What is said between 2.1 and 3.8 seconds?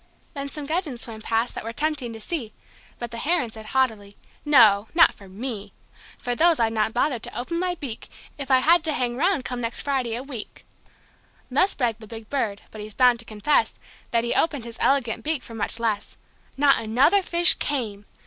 to see, But the Heron said